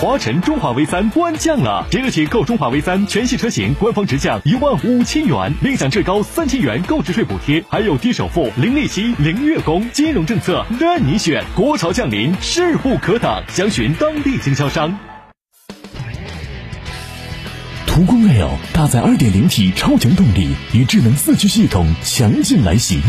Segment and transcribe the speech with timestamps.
[0.00, 11.44] 华晨中华 V 三官降了，即日起购中华 V 三全系车型，官方直降一万五千元，另享最高三千元购置税补贴，还有低首付、零利息、零月供，金融政策任你选。
[11.54, 14.98] 国潮降临，势不可挡，详询当地经销商。
[17.86, 23.02] 途观 L 搭载 2.0T 超强动力与智能四驱系统强劲来袭，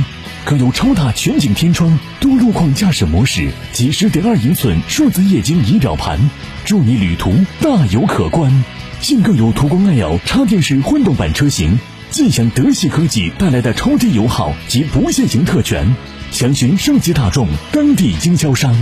[0.45, 6.19] 更有超大全景天窗、多路况驾驶模式及十点二英寸数字液晶仪表盘，
[6.65, 8.63] 助你旅途大有可观。
[8.99, 15.95] 现更有途观 L 插电式混动版车型，尽享德系科技带来的超低油耗及不限行特权。
[16.31, 18.75] 详询升级大众当地经销商。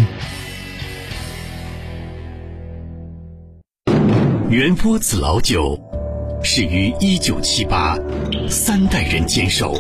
[4.50, 5.80] 元波子老酒
[6.44, 7.98] 始于一九七八，
[8.50, 9.74] 三代人坚守，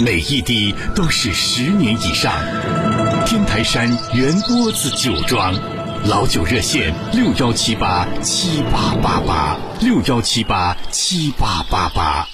[0.00, 2.32] 每一滴都是十年以上。
[3.26, 5.54] 天台山元波子酒庄，
[6.08, 12.26] 老酒热线六幺七八七八八八六幺七八七八八八。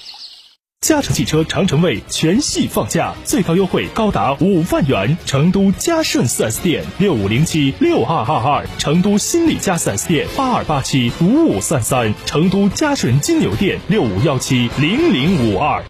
[0.81, 5.19] 嘉诚汽车长城卫全系放假，最高优惠高达五万元。
[5.27, 15.83] 成都嘉顺 4S 店六五零七六二二二，成都新力嘉 4S 店八二八七五五三三，成都嘉顺金牛店六五幺七零零五二。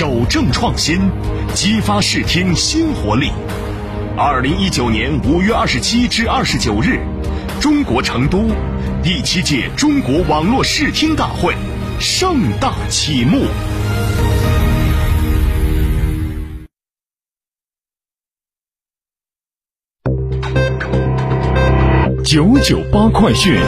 [0.00, 1.10] 守正创新，
[1.52, 3.30] 激发视听新活力。
[4.16, 6.98] 二零一九年五月二十七至二十九日，
[7.60, 8.46] 中国成都
[9.02, 11.54] 第七届中国网络视听大会
[12.00, 13.44] 盛大启幕。
[22.24, 23.60] 九九八快讯。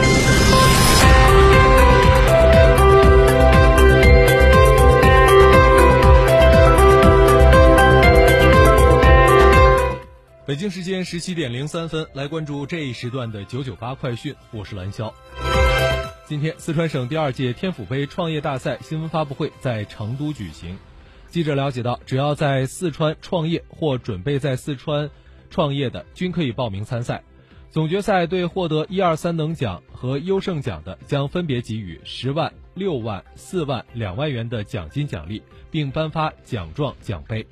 [10.53, 15.11] 北京时间十七点零三分，来关注这一时段的九九八快讯，我是蓝霄。
[16.27, 20.77] 今天，四川省第二届天府杯创业大赛新闻发布会在成都举行。
[21.27, 25.09] 记者了解到，只要在四川创业或准备在四川
[25.49, 27.23] 创业的，均可以报名参赛。
[27.71, 37.43] 总决赛对获得一二三等奖和优胜奖的，将分别给予十万、六万、四万、两万元的奖金奖励，并颁发奖状奖杯。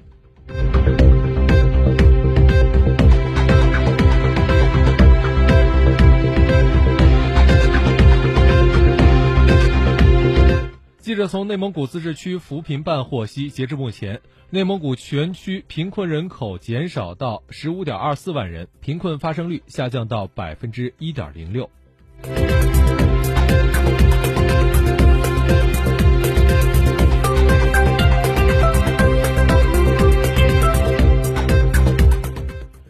[11.22, 21.70] 记者从内蒙古自治区扶贫办获悉，截至目前，内蒙古全区贫困人口减少到十五点二四万人，贫困发生率下降到百分之一点零六。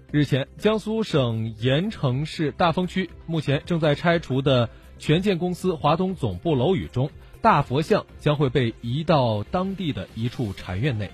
[0.10, 7.10] 日前，江苏省盐城市大丰区目前正在拆除的权健公司华东总部楼宇中，
[7.42, 11.10] 大佛像将会被移到当地的一处禅院内。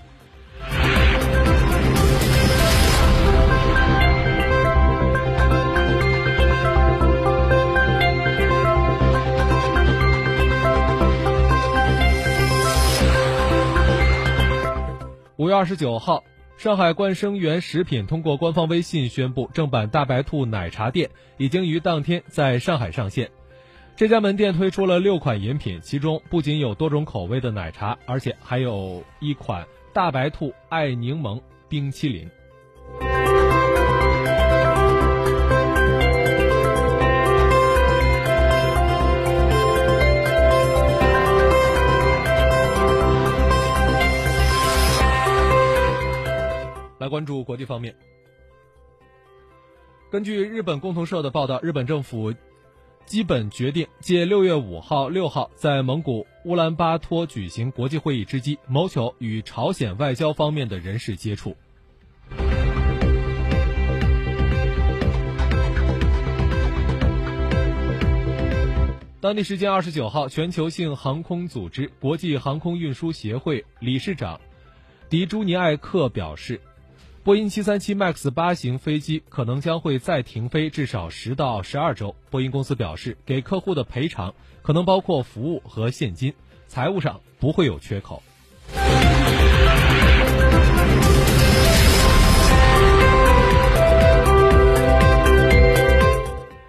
[15.36, 16.24] 五月二十九号，
[16.58, 21.08] 上海冠生园食品通过官方微信宣布，正版大白兔奶茶店
[21.38, 23.30] 已经于当天在上海上线。
[23.98, 32.30] 这家门店推出了六款饮品，其中不仅有多种口味的奶茶，而且还有一款大白兔爱柠檬冰淇淋。
[47.00, 47.96] 来关注国际方面。
[50.08, 52.32] 根据日本共同社的报道，日本政府
[53.08, 61.56] 基本决定借六月五号、六号在蒙古乌兰巴托举行国际会议之机，谋求与朝鲜外交方面的人士接触。
[69.20, 74.38] 当地时间二十九号，全球性航空组织国际航空运输协会理事长
[75.08, 76.60] 迪朱尼艾克表示。
[77.24, 82.14] 波音737 MAX 八型飞机可能将会再停飞至少十到十二周。
[82.30, 86.32] 波音公司表示，给客户的赔偿可能包括服务和现金，
[86.66, 88.22] 财务上不会有缺口。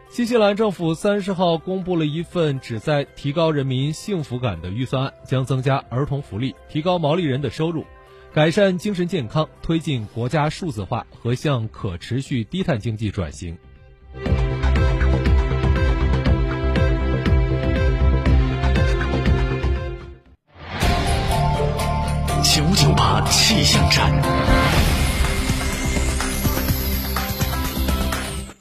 [0.10, 7.86] 新西兰政府三十号公布了一份旨在提高人民幸福感的预算案，将增加儿童福利，提高毛利人的收入。
[8.39, 13.57] 改善精神健康，推进国家数字化和向可持续低碳经济转型。
[22.41, 24.09] 九九八气象站。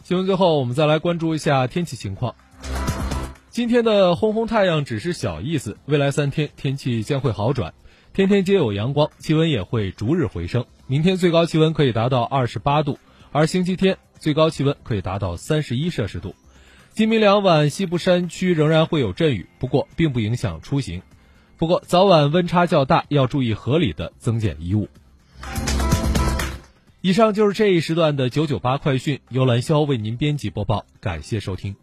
[0.03, 2.35] 新闻最后，我们再来关注一下天气情况。
[3.49, 7.73] 今天的轰轰太阳只是小意思，未来三天天气将会好转。
[8.19, 10.67] 天天皆有阳光，气温也会逐日回升。
[10.89, 12.99] 明天最高气温可以达到二十八度，
[13.31, 16.35] 而星期天最高气温可以达到三十一摄氏度。
[16.91, 21.01] 今明两晚西部山区仍然会有阵雨，不过并不影响出行。
[21.59, 24.89] 不过早晚温差较大，要注意合理的增减衣物。
[27.01, 31.77] 以上就是这一时段的九九八快讯，由兰霄为您编辑播报，感谢收听。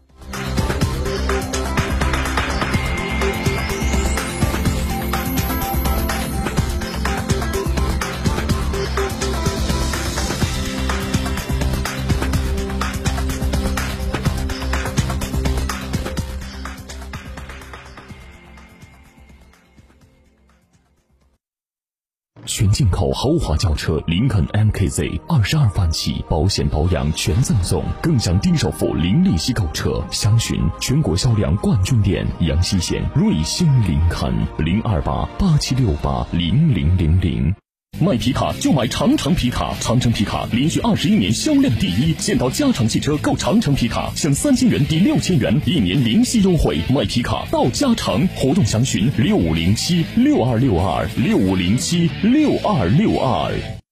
[22.46, 30.02] 全进口豪华轿车林肯 MKZ，二十二万起，保险保养全赠送，更享低首付、零利息购车。
[30.10, 37.54] 详询全国销量冠军店阳西县瑞星林肯零二八八七六八零零零零。
[37.98, 42.14] 卖皮卡就买长城皮卡，长城皮卡连续二十一年销量第一。
[42.18, 46.78] 现到加长汽车购长城皮卡，享三千元抵六千元，一年零息优惠。
[46.90, 53.85] 卖皮卡到加长，活动详询六五零七六二六二六五零七六二六二。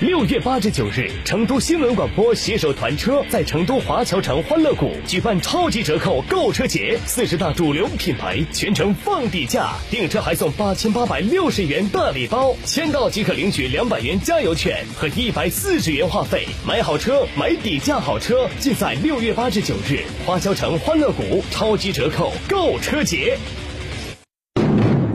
[0.00, 16.46] 六月八至九日，成都新闻广播携手团车在成都华侨城欢乐谷举办超级折扣购车节，四十大主流品牌全程放底价，订车还送八千八百六十元大礼包，签到即可领取两百元加油券和一百四十元话费。
[16.66, 23.38] 买好车，买底价好车，尽在六月八至九日华侨城欢乐谷超级折扣购车节。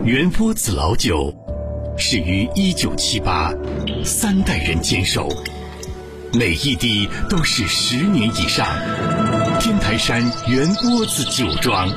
[0.04, 1.32] 元夫子老酒。
[1.98, 3.52] 始于一九七八，
[4.04, 5.28] 三代人坚守，
[6.32, 8.66] 每一滴都是十年以上。
[9.60, 11.88] 天台山原窝子酒庄，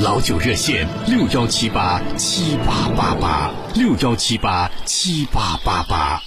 [0.00, 6.22] 老酒热线六幺七八七八八八六幺七八七八八八。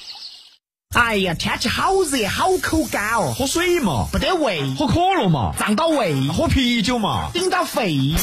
[0.96, 8.14] 哎呀，天气好热，好口干哦，喝水嘛，不得胃，喝可乐嘛，胀到胃，喝啤酒嘛，顶到肺。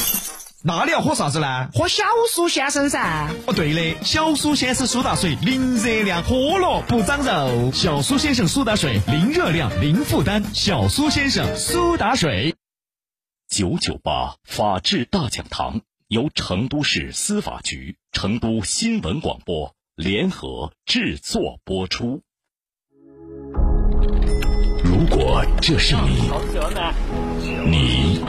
[0.65, 1.67] 那你要喝啥子呢？
[1.73, 3.29] 喝小苏先生噻。
[3.45, 7.69] 哦，对的，小苏先生苏打水，零热量，喝了不长肉。
[7.73, 10.41] 小苏先生苏打水，零热量，零负担。
[10.53, 12.55] 小苏先生苏打水。
[13.49, 22.21] 九九八法治大讲堂由成都市司法局、成都新闻广播联合制作播出。
[24.85, 26.31] 如果这是你，
[27.69, 28.23] 你。